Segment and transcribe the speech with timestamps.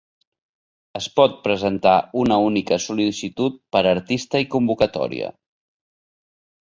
[0.99, 1.93] Es pot presentar
[2.23, 5.31] una única sol·licitud per artista i convocatòria.